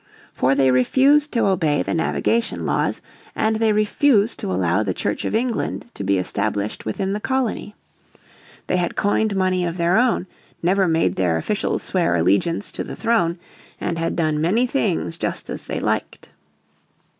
For 0.33 0.55
they 0.55 0.71
refused 0.71 1.31
to 1.33 1.45
obey 1.45 1.83
the 1.83 1.93
Navigation 1.93 2.65
Laws, 2.65 3.01
and 3.35 3.57
they 3.57 3.71
refused 3.71 4.39
to 4.39 4.51
allow 4.51 4.81
the 4.81 4.95
Church 4.95 5.25
of 5.25 5.35
England 5.35 5.85
to 5.93 6.03
be 6.03 6.17
established 6.17 6.85
within 6.87 7.13
the 7.13 7.19
colony. 7.19 7.75
They 8.65 8.77
had 8.77 8.95
coined 8.95 9.35
money 9.35 9.63
of 9.63 9.77
their 9.77 9.99
own, 9.99 10.25
never 10.63 10.87
made 10.87 11.17
their 11.17 11.37
officials 11.37 11.83
swear 11.83 12.15
allegiance 12.15 12.71
to 12.71 12.83
the 12.83 12.95
throne, 12.95 13.37
and 13.79 13.99
had 13.99 14.15
done 14.15 14.41
many 14.41 14.65
things 14.65 15.19
just 15.19 15.51
as 15.51 15.65
they 15.65 15.79
liked. 15.79 16.29